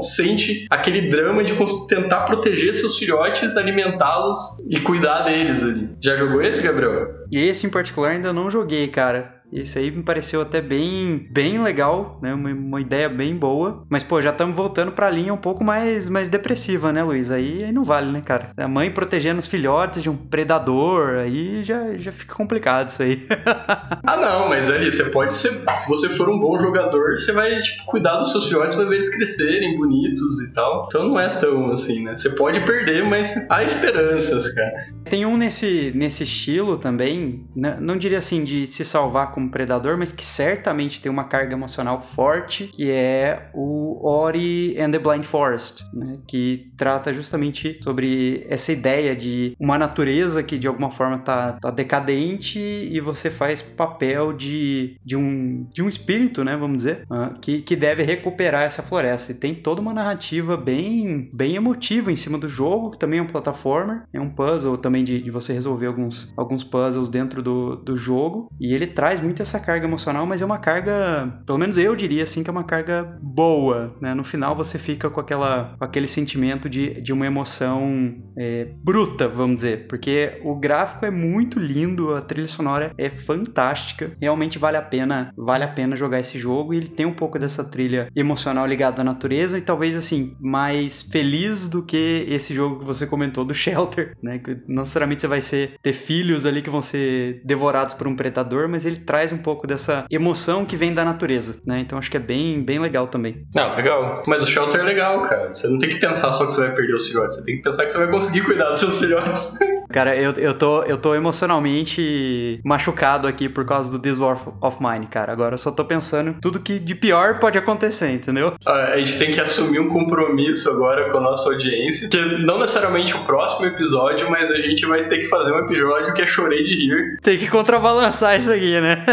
[0.00, 1.54] sente aquele drama de
[1.88, 3.56] tentar proteger seus filhotes,
[3.88, 5.90] alimentá-los e cuidar deles ali.
[6.00, 7.08] Já jogou esse, Gabriel?
[7.30, 9.37] Esse em particular ainda não joguei, cara.
[9.52, 12.34] Esse aí me pareceu até bem, bem legal, né?
[12.34, 13.84] Uma, uma ideia bem boa.
[13.88, 17.30] Mas, pô, já estamos voltando pra linha um pouco mais, mais depressiva, né, Luiz?
[17.30, 18.50] Aí, aí não vale, né, cara?
[18.56, 23.26] A mãe protegendo os filhotes de um predador, aí já, já fica complicado isso aí.
[24.04, 25.52] ah, não, mas ali, você pode ser.
[25.76, 28.96] Se você for um bom jogador, você vai, tipo, cuidar dos seus filhotes, vai ver
[28.96, 30.86] eles crescerem bonitos e tal.
[30.88, 32.14] Então não é tão assim, né?
[32.14, 34.88] Você pode perder, mas há esperanças, cara.
[35.08, 39.96] Tem um nesse, nesse estilo também, não, não diria assim, de se salvar como predador,
[39.96, 45.22] mas que certamente tem uma carga emocional forte, que é o Ori and the Blind
[45.22, 46.18] Forest, né?
[46.26, 51.70] que trata justamente sobre essa ideia de uma natureza que de alguma forma tá, tá
[51.70, 57.38] decadente e você faz papel de, de, um, de um espírito, né, vamos dizer, uh,
[57.40, 59.32] que, que deve recuperar essa floresta.
[59.32, 63.22] E tem toda uma narrativa bem, bem emotiva em cima do jogo, que também é
[63.22, 67.76] um plataformer, é um puzzle também de, de você resolver alguns, alguns puzzles dentro do,
[67.76, 71.76] do jogo, e ele traz muito essa carga emocional, mas é uma carga, pelo menos
[71.76, 74.14] eu diria assim, que é uma carga boa, né?
[74.14, 79.28] No final você fica com, aquela, com aquele sentimento de, de uma emoção é, bruta,
[79.28, 84.78] vamos dizer, porque o gráfico é muito lindo, a trilha sonora é fantástica, realmente vale
[84.78, 88.08] a pena, vale a pena jogar esse jogo e ele tem um pouco dessa trilha
[88.16, 93.06] emocional ligada à natureza e talvez assim, mais feliz do que esse jogo que você
[93.06, 94.38] comentou do Shelter, né?
[94.38, 98.16] Que não necessariamente você vai ser ter filhos ali que vão ser devorados por um
[98.16, 101.80] predador, mas ele traz um pouco dessa emoção que vem da natureza, né?
[101.80, 103.46] Então acho que é bem, bem legal também.
[103.54, 104.22] Não, legal.
[104.26, 105.54] Mas o shelter é legal, cara.
[105.54, 107.36] Você não tem que pensar só que você vai perder os filhotes.
[107.36, 109.58] Você tem que pensar que você vai conseguir cuidar dos seus filhotes.
[109.90, 114.78] Cara, eu, eu, tô, eu tô emocionalmente machucado aqui por causa do This War of
[114.82, 115.32] Mine, cara.
[115.32, 118.54] Agora eu só tô pensando tudo que de pior pode acontecer, entendeu?
[118.66, 123.14] A gente tem que assumir um compromisso agora com a nossa audiência, que não necessariamente
[123.14, 126.62] o próximo episódio, mas a gente vai ter que fazer um episódio que é chorei
[126.62, 127.18] de rir.
[127.22, 129.04] Tem que contrabalançar isso aqui, né?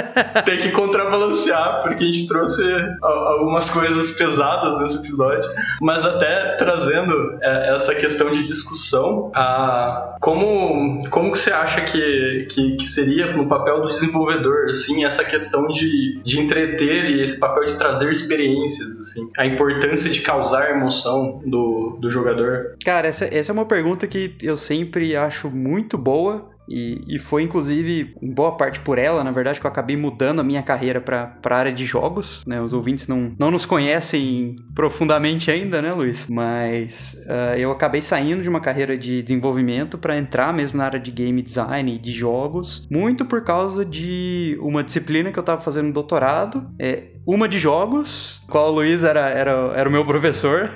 [0.45, 2.63] Tem que contrabalancear, porque a gente trouxe
[3.01, 5.49] algumas coisas pesadas nesse episódio,
[5.81, 9.31] mas até trazendo é, essa questão de discussão,
[10.19, 15.23] como, como que você acha que, que, que seria no papel do desenvolvedor, assim, essa
[15.23, 20.71] questão de, de entreter e esse papel de trazer experiências, assim, a importância de causar
[20.71, 22.75] emoção do, do jogador?
[22.84, 27.43] Cara, essa, essa é uma pergunta que eu sempre acho muito boa, e, e, foi
[27.43, 30.99] inclusive em boa parte por ela, na verdade, que eu acabei mudando a minha carreira
[30.99, 32.43] para a área de jogos.
[32.45, 32.62] Né?
[32.62, 36.28] Os ouvintes não, não nos conhecem profundamente ainda, né, Luiz?
[36.30, 40.99] Mas uh, eu acabei saindo de uma carreira de desenvolvimento para entrar mesmo na área
[40.99, 45.62] de game design e de jogos, muito por causa de uma disciplina que eu estava
[45.62, 46.67] fazendo doutorado.
[46.80, 50.70] É, uma de jogos, qual o Luiz era, era, era o meu professor,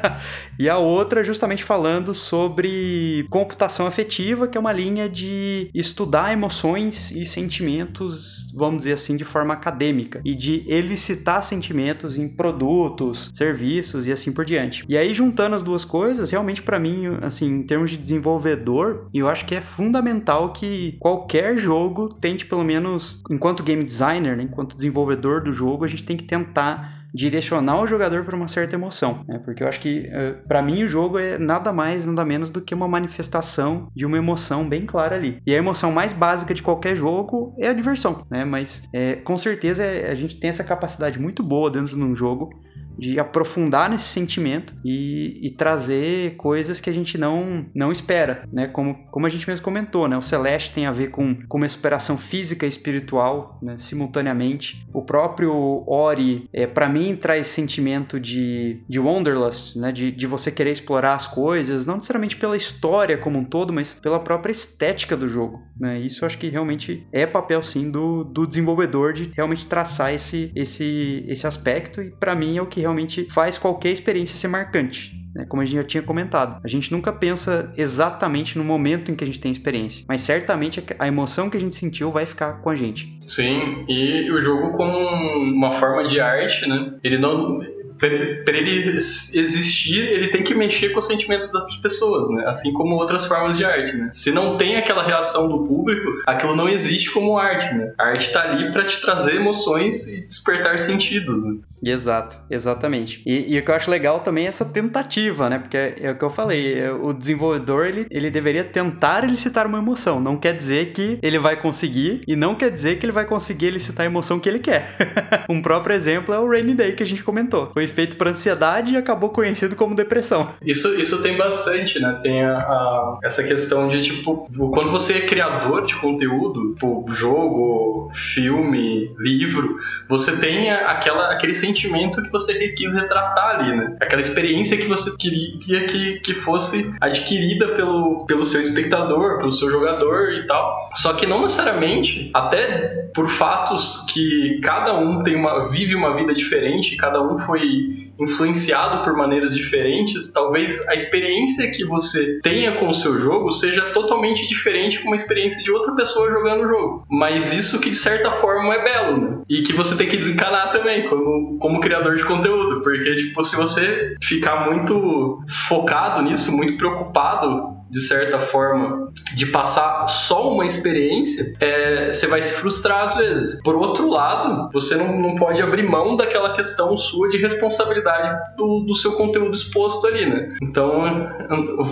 [0.58, 7.10] e a outra justamente falando sobre computação afetiva, que é uma linha de estudar emoções
[7.10, 14.06] e sentimentos, vamos dizer assim, de forma acadêmica, e de elicitar sentimentos em produtos, serviços
[14.06, 14.84] e assim por diante.
[14.88, 19.28] E aí, juntando as duas coisas, realmente para mim, assim, em termos de desenvolvedor, eu
[19.28, 24.76] acho que é fundamental que qualquer jogo tente, pelo menos, enquanto game designer, né, enquanto
[24.76, 29.38] desenvolvedor do jogo, gente tem que tentar direcionar o jogador para uma certa emoção, né?
[29.44, 32.60] Porque eu acho que uh, para mim o jogo é nada mais, nada menos do
[32.60, 35.40] que uma manifestação de uma emoção bem clara ali.
[35.46, 38.44] E a emoção mais básica de qualquer jogo é a diversão, né?
[38.44, 42.16] Mas é, com certeza é, a gente tem essa capacidade muito boa dentro de um
[42.16, 42.50] jogo
[42.98, 48.66] de aprofundar nesse sentimento e, e, trazer coisas que a gente não, não espera, né?
[48.66, 50.16] Como, como a gente mesmo comentou, né?
[50.16, 53.76] O Celeste tem a ver com, com uma superação física e espiritual, né?
[53.78, 54.86] Simultaneamente.
[54.92, 59.92] O próprio Ori, é, para mim, traz sentimento de, de Wanderlust, né?
[59.92, 63.94] De, de você querer explorar as coisas, não necessariamente pela história como um todo, mas
[63.94, 65.98] pela própria estética do jogo, né?
[66.00, 70.50] Isso eu acho que realmente é papel, sim, do, do desenvolvedor de realmente traçar esse,
[70.54, 75.24] esse, esse aspecto e para mim é o que realmente faz qualquer experiência ser marcante.
[75.34, 75.44] Né?
[75.48, 76.60] Como a gente já tinha comentado.
[76.62, 80.82] A gente nunca pensa exatamente no momento em que a gente tem experiência, mas certamente
[80.98, 83.18] a emoção que a gente sentiu vai ficar com a gente.
[83.26, 86.94] Sim, e o jogo como uma forma de arte, né?
[87.02, 87.60] Ele não
[87.98, 92.44] para ele existir, ele tem que mexer com os sentimentos das pessoas, né?
[92.46, 94.08] Assim como outras formas de arte, né?
[94.12, 97.92] Se não tem aquela reação do público, aquilo não existe como arte, né?
[97.98, 101.56] A arte tá ali para te trazer emoções e despertar sentidos, né?
[101.82, 103.22] Exato, exatamente.
[103.26, 105.58] E, e, o que eu acho legal também é essa tentativa, né?
[105.58, 109.66] Porque é, é o que eu falei, é, o desenvolvedor ele, ele deveria tentar elicitar
[109.66, 110.20] uma emoção.
[110.20, 113.66] Não quer dizer que ele vai conseguir e não quer dizer que ele vai conseguir
[113.66, 114.96] elicitar a emoção que ele quer.
[115.48, 117.70] um próprio exemplo é o Rainy Day que a gente comentou.
[117.72, 120.48] Foi feito para ansiedade e acabou conhecido como depressão.
[120.62, 122.18] Isso, isso tem bastante, né?
[122.20, 128.10] Tem a, a, essa questão de tipo, quando você é criador de conteúdo, tipo, jogo,
[128.12, 129.76] filme, livro,
[130.08, 133.96] você tem aquela, aquele sentimento que você quis retratar ali, né?
[134.00, 139.70] Aquela experiência que você queria que, que fosse adquirida pelo, pelo seu espectador, pelo seu
[139.70, 140.76] jogador e tal.
[140.96, 146.34] Só que não necessariamente, até por fatos que cada um tem uma vive uma vida
[146.34, 147.83] diferente, cada um foi
[148.18, 153.92] influenciado por maneiras diferentes, talvez a experiência que você tenha com o seu jogo seja
[153.92, 157.02] totalmente diferente com uma experiência de outra pessoa jogando o jogo.
[157.08, 159.38] Mas isso que de certa forma é belo, né?
[159.48, 163.56] E que você tem que desencanar também como, como criador de conteúdo, porque tipo, se
[163.56, 171.54] você ficar muito focado nisso, muito preocupado de certa forma, de passar só uma experiência,
[171.60, 173.62] é, você vai se frustrar às vezes.
[173.62, 178.80] Por outro lado, você não, não pode abrir mão daquela questão sua de responsabilidade do,
[178.80, 180.48] do seu conteúdo exposto ali, né?
[180.60, 181.04] Então,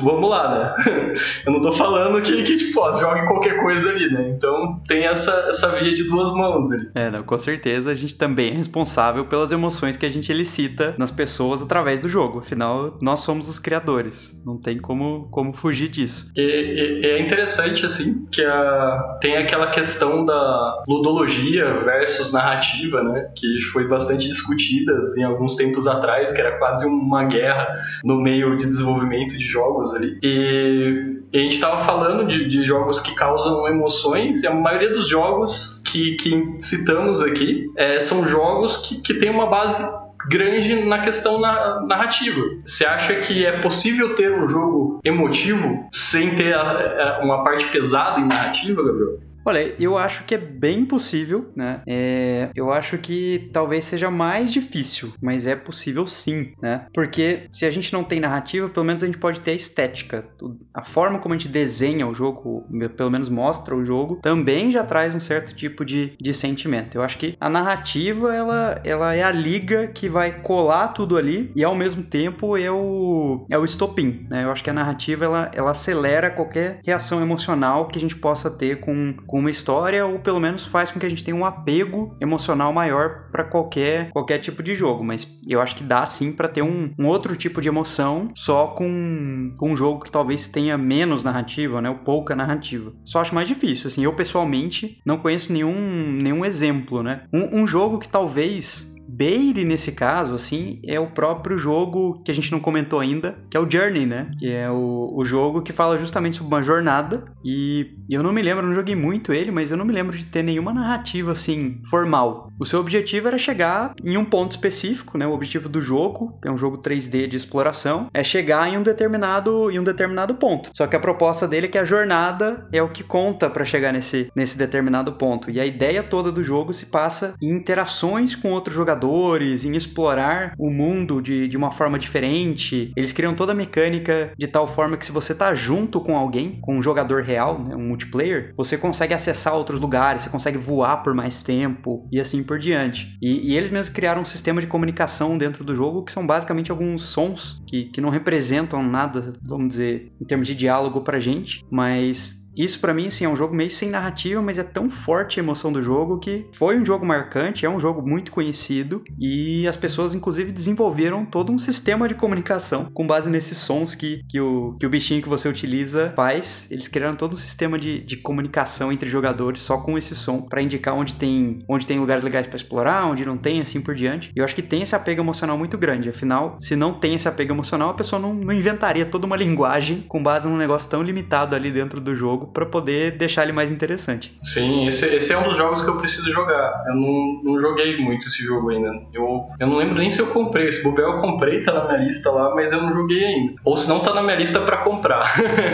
[0.02, 1.14] vamos lá, né?
[1.46, 4.30] Eu não tô falando que, que tipo, ó, jogue qualquer coisa ali, né?
[4.36, 6.90] Então, tem essa, essa via de duas mãos ali.
[6.96, 10.96] É, não, com certeza a gente também é responsável pelas emoções que a gente elicita
[10.98, 12.40] nas pessoas através do jogo.
[12.40, 14.42] Afinal, nós somos os criadores.
[14.44, 16.31] Não tem como, como fugir disso.
[16.37, 23.31] E, e, é interessante, assim, que a, tem aquela questão da ludologia versus narrativa, né?
[23.37, 27.68] Que foi bastante discutida em alguns tempos atrás, que era quase uma guerra
[28.05, 30.18] no meio de desenvolvimento de jogos ali.
[30.22, 34.90] E, e a gente estava falando de, de, jogos que causam emoções, e a maioria
[34.90, 39.83] dos jogos que, que citamos aqui é, são jogos que, que têm uma base
[40.28, 42.40] grande na questão na, narrativa.
[42.64, 47.66] Você acha que é possível ter um jogo emotivo sem ter a, a, uma parte
[47.66, 49.31] pesada em narrativa, Gabriel?
[49.44, 51.83] Olha, eu acho que é bem possível, né?
[51.87, 56.87] É, eu acho que talvez seja mais difícil, mas é possível sim, né?
[56.94, 60.28] Porque se a gente não tem narrativa, pelo menos a gente pode ter a estética.
[60.72, 64.85] A forma como a gente desenha o jogo, pelo menos mostra o jogo, também já
[64.85, 66.96] traz um certo tipo de, de sentimento.
[66.96, 71.50] Eu acho que a narrativa, ela, ela é a liga que vai colar tudo ali
[71.57, 74.44] e ao mesmo tempo é o, é o estopim, né?
[74.44, 78.48] Eu acho que a narrativa, ela, ela acelera qualquer reação emocional que a gente possa
[78.48, 81.46] ter com com uma história ou pelo menos faz com que a gente tenha um
[81.46, 86.30] apego emocional maior para qualquer qualquer tipo de jogo, mas eu acho que dá sim
[86.30, 90.48] para ter um, um, outro tipo de emoção só com, com um jogo que talvez
[90.48, 92.92] tenha menos narrativa, né, ou pouca narrativa.
[93.06, 97.22] Só acho mais difícil, assim, eu pessoalmente não conheço nenhum nenhum exemplo, né?
[97.32, 102.35] Um, um jogo que talvez beire nesse caso, assim, é o próprio jogo que a
[102.35, 104.31] gente não comentou ainda, que é o Journey, né?
[104.38, 107.25] Que é o, o jogo que fala justamente sobre uma jornada.
[107.44, 110.25] E eu não me lembro, não joguei muito ele, mas eu não me lembro de
[110.25, 112.51] ter nenhuma narrativa, assim, formal.
[112.59, 115.27] O seu objetivo era chegar em um ponto específico, né?
[115.27, 119.70] O objetivo do jogo, é um jogo 3D de exploração, é chegar em um determinado,
[119.70, 120.70] em um determinado ponto.
[120.72, 123.92] Só que a proposta dele é que a jornada é o que conta para chegar
[123.92, 125.51] nesse, nesse determinado ponto.
[125.51, 129.76] E a ideia toda do jogo se passa em interações com outros jogadores jogadores, em
[129.76, 132.92] explorar o mundo de, de uma forma diferente.
[132.96, 136.58] Eles criam toda a mecânica de tal forma que se você tá junto com alguém,
[136.60, 141.02] com um jogador real, né, um multiplayer, você consegue acessar outros lugares, você consegue voar
[141.02, 143.16] por mais tempo e assim por diante.
[143.20, 146.70] E, e eles mesmos criaram um sistema de comunicação dentro do jogo que são basicamente
[146.70, 151.64] alguns sons que, que não representam nada, vamos dizer, em termos de diálogo pra gente,
[151.70, 155.40] mas isso para mim assim, é um jogo meio sem narrativa, mas é tão forte
[155.40, 159.66] a emoção do jogo que foi um jogo marcante, é um jogo muito conhecido e
[159.66, 164.40] as pessoas inclusive desenvolveram todo um sistema de comunicação com base nesses sons que, que,
[164.40, 166.66] o, que o bichinho que você utiliza faz.
[166.70, 170.62] Eles criaram todo um sistema de, de comunicação entre jogadores só com esse som para
[170.62, 174.30] indicar onde tem, onde tem lugares legais para explorar, onde não tem, assim por diante.
[174.34, 176.08] E eu acho que tem esse apego emocional muito grande.
[176.08, 180.04] Afinal, se não tem esse apego emocional, a pessoa não, não inventaria toda uma linguagem
[180.08, 183.52] com base num negócio tão limitado ali dentro do jogo jogo para poder deixar ele
[183.52, 184.37] mais interessante.
[184.42, 186.85] Sim, esse, esse é um dos jogos que eu preciso jogar.
[186.88, 188.88] Eu não, não joguei muito esse jogo ainda.
[189.12, 190.68] Eu, eu não lembro nem se eu comprei.
[190.68, 193.55] Esse Bubel eu comprei, tá na minha lista lá, mas eu não joguei ainda.
[193.64, 195.22] Ou se não tá na minha lista para comprar.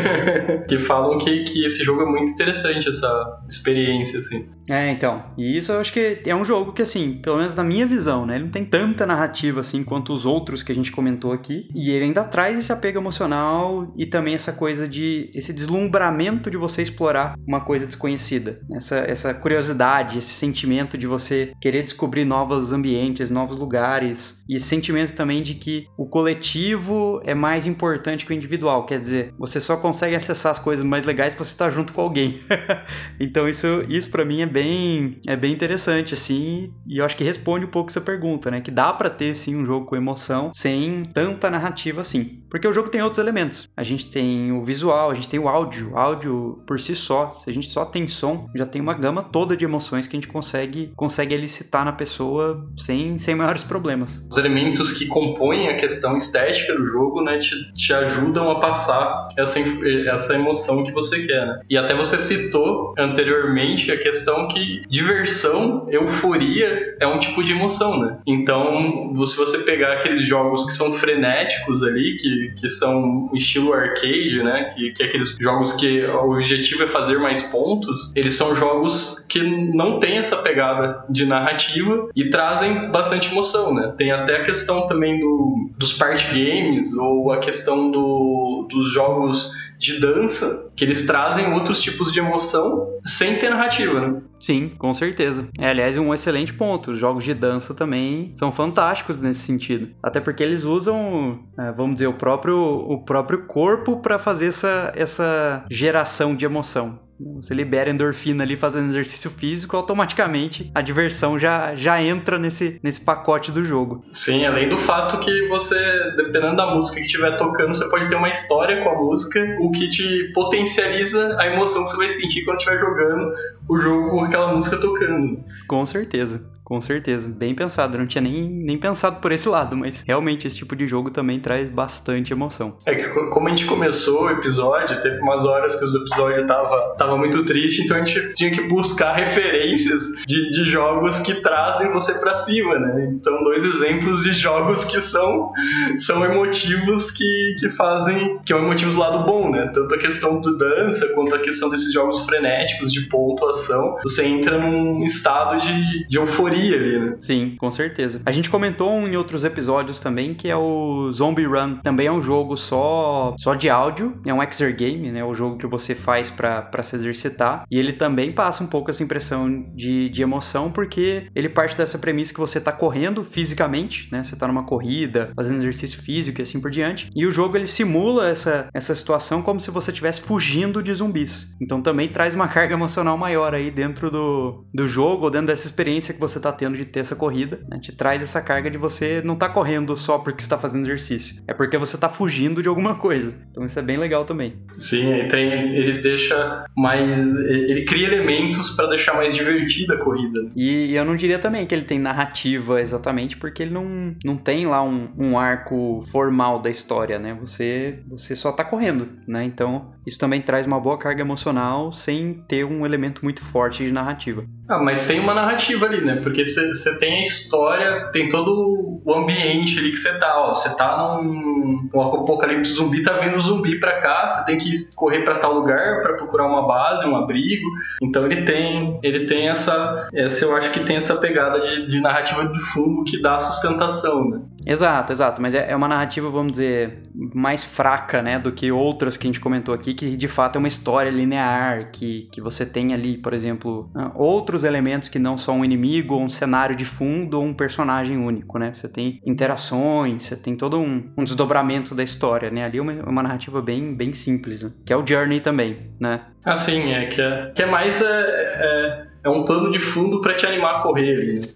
[0.68, 4.46] que falam que, que esse jogo é muito interessante, essa experiência, assim.
[4.68, 5.24] É, então.
[5.37, 8.26] E isso eu acho que é um jogo que, assim, pelo menos na minha visão,
[8.26, 8.37] né?
[8.37, 11.68] Ele não tem tanta narrativa, assim, quanto os outros que a gente comentou aqui.
[11.74, 15.31] E ele ainda traz esse apego emocional e também essa coisa de...
[15.35, 18.60] esse deslumbramento de você explorar uma coisa desconhecida.
[18.72, 24.38] Essa, essa curiosidade, esse sentimento de você querer descobrir novos ambientes, novos lugares.
[24.48, 28.87] E esse sentimento também de que o coletivo é mais importante que o individual.
[28.87, 32.00] Quer dizer, você só consegue acessar as coisas mais legais se você está junto com
[32.00, 32.40] alguém.
[33.20, 36.72] então isso, isso para mim é bem, é bem interessante, assim.
[36.87, 38.61] E eu acho que responde um pouco essa pergunta, né?
[38.61, 42.42] Que dá para ter, sim, um jogo com emoção sem tanta narrativa assim.
[42.50, 43.68] Porque o jogo tem outros elementos.
[43.76, 45.92] A gente tem o visual, a gente tem o áudio.
[45.92, 49.22] O áudio por si só, se a gente só tem som, já tem uma gama
[49.22, 54.26] toda de emoções que a gente consegue, consegue elicitar na pessoa sem, sem maiores problemas.
[54.38, 59.29] Os elementos que compõem a questão estética do jogo, né, te, te ajudam a passar
[59.37, 59.59] essa,
[60.07, 61.61] essa emoção que você quer, né?
[61.68, 67.98] E até você citou anteriormente a questão que diversão, euforia é um tipo de emoção,
[67.98, 68.18] né?
[68.27, 74.40] Então, se você pegar aqueles jogos que são frenéticos ali, que, que são estilo arcade,
[74.42, 78.55] né, que, que é aqueles jogos que o objetivo é fazer mais pontos, eles são
[78.55, 83.92] jogos que não têm essa pegada de narrativa e trazem bastante emoção, né?
[83.96, 89.52] Tem até a questão também do, dos party games ou a questão do, dos jogos
[89.78, 94.20] de dança, que eles trazem outros tipos de emoção sem ter narrativa, né?
[94.40, 95.48] Sim, com certeza.
[95.58, 96.92] É, aliás, um excelente ponto.
[96.92, 99.90] Os jogos de dança também são fantásticos nesse sentido.
[100.02, 104.92] Até porque eles usam, é, vamos dizer, o próprio, o próprio corpo para fazer essa,
[104.96, 106.98] essa geração de emoção.
[107.35, 113.00] Você libera endorfina ali fazendo exercício físico, automaticamente a diversão já, já entra nesse, nesse
[113.00, 114.00] pacote do jogo.
[114.12, 115.78] Sim, além do fato que você,
[116.16, 119.70] dependendo da música que estiver tocando, você pode ter uma história com a música, o
[119.70, 123.35] que te potencializa a emoção que você vai sentir quando estiver jogando
[123.68, 125.44] o jogo com aquela música tocando.
[125.66, 126.57] Com certeza.
[126.68, 127.97] Com certeza, bem pensado.
[127.97, 131.11] Eu não tinha nem, nem pensado por esse lado, mas realmente esse tipo de jogo
[131.11, 132.76] também traz bastante emoção.
[132.84, 136.95] É que como a gente começou o episódio, teve umas horas que o episódio tava,
[136.99, 141.90] tava muito triste, então a gente tinha que buscar referências de, de jogos que trazem
[141.90, 143.14] você para cima, né?
[143.14, 145.51] Então, dois exemplos de jogos que são,
[145.97, 148.40] são emotivos que, que fazem.
[148.45, 149.70] que é um emotivo do lado bom, né?
[149.72, 153.97] Tanto a questão do dança quanto a questão desses jogos frenéticos de pontuação.
[154.03, 157.16] Você entra num estado de, de euforia ali, né?
[157.20, 158.20] Sim, com certeza.
[158.24, 161.76] A gente comentou em outros episódios também que é o Zombie Run.
[161.76, 165.24] Também é um jogo só, só de áudio, é um exergame, né?
[165.24, 167.64] O jogo que você faz para se exercitar.
[167.70, 171.98] E ele também passa um pouco essa impressão de, de emoção, porque ele parte dessa
[171.98, 174.22] premissa que você tá correndo fisicamente, né?
[174.22, 177.11] Você tá numa corrida, fazendo exercício físico e assim por diante.
[177.14, 181.56] E o jogo ele simula essa, essa situação como se você estivesse fugindo de zumbis.
[181.61, 185.66] Então também traz uma carga emocional maior aí dentro do, do jogo, ou dentro dessa
[185.66, 187.61] experiência que você tá tendo de ter essa corrida.
[187.68, 187.78] Né?
[187.80, 191.42] Te traz essa carga de você não tá correndo só porque está fazendo exercício.
[191.46, 193.34] É porque você tá fugindo de alguma coisa.
[193.51, 194.55] Então isso é bem legal também.
[194.76, 197.34] Sim, ele, tem, ele deixa mais.
[197.34, 200.49] Ele cria elementos para deixar mais divertida a corrida.
[200.57, 204.66] E eu não diria também que ele tem narrativa exatamente, porque ele não, não tem
[204.66, 207.36] lá um, um arco formal da história, né?
[207.40, 209.44] Você, você só tá correndo, né?
[209.44, 213.92] Então isso também traz uma boa carga emocional sem ter um elemento muito forte de
[213.92, 214.44] narrativa.
[214.68, 216.16] Ah, mas tem uma narrativa ali, né?
[216.16, 220.52] Porque você tem a história, tem todo o ambiente ali que você tá, ó.
[220.52, 225.20] Você tá num um apocalipse zumbi, tá vendo zumbi pra cá, você tem que correr
[225.20, 227.68] para tal lugar para procurar uma base, um abrigo.
[228.02, 232.00] Então ele tem, ele tem essa, essa eu acho que tem essa pegada de, de
[232.00, 234.40] narrativa de fundo que dá sustentação, né?
[234.66, 235.40] Exato, exato.
[235.40, 237.02] Mas é, é uma narrativa, vamos dizer,
[237.34, 240.58] mais fraca, né, do que outras que a gente comentou aqui, que de fato é
[240.58, 244.12] uma história linear, que, que você tem ali, por exemplo, ah,
[244.59, 248.16] outros elementos que não só um inimigo, ou um cenário de fundo, ou um personagem
[248.18, 248.72] único, né?
[248.74, 252.64] Você tem interações, você tem todo um, um desdobramento da história, né?
[252.64, 254.72] Ali é uma, uma narrativa bem, bem simples, né?
[254.84, 256.22] que é o Journey também, né?
[256.44, 260.20] Ah, sim, é que é, que é mais é, é, é um plano de fundo
[260.20, 261.46] para te animar a correr ali, né?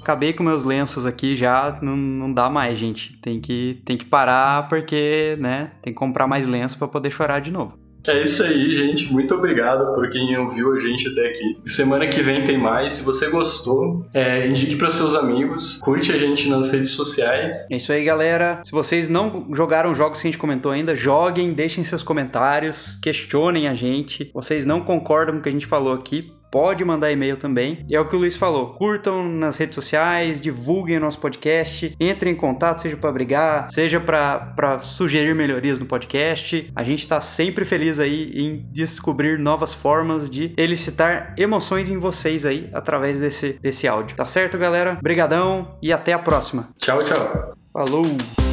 [0.00, 3.16] acabei com meus lenços aqui já, não, não dá mais, gente.
[3.22, 7.40] Tem que, tem que parar porque, né, tem que comprar mais lenço para poder chorar
[7.40, 7.78] de novo.
[8.06, 9.12] É isso aí, gente.
[9.12, 11.58] Muito obrigado por quem ouviu a gente até aqui.
[11.66, 12.94] Semana que vem tem mais.
[12.94, 17.66] Se você gostou, é, indique para seus amigos, curte a gente nas redes sociais.
[17.70, 18.60] É isso aí, galera.
[18.64, 23.68] Se vocês não jogaram jogos que a gente comentou ainda, joguem, deixem seus comentários, questionem
[23.68, 24.30] a gente.
[24.34, 27.84] Vocês não concordam com o que a gente falou aqui, pode mandar e-mail também.
[27.88, 31.96] E é o que o Luiz falou: curtam nas redes sociais, divulguem o nosso podcast,
[31.98, 36.70] entrem em contato, seja para brigar, seja para sugerir melhorias no podcast.
[36.76, 42.46] A gente está sempre feliz aí em descobrir novas formas de elicitar emoções em vocês
[42.46, 44.14] aí através desse, desse áudio.
[44.14, 44.96] Tá certo, galera?
[45.02, 46.68] Brigadão e até a próxima.
[46.78, 47.52] Tchau, tchau.
[47.72, 48.43] Falou!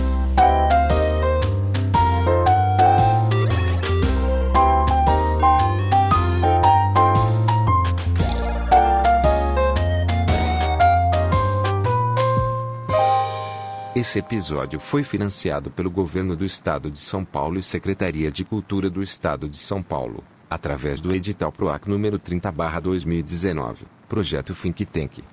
[14.02, 18.90] Esse episódio foi financiado pelo Governo do Estado de São Paulo e Secretaria de Cultura
[18.90, 25.24] do Estado de São Paulo, através do edital PROAC número 30/2019, projeto Think Tank.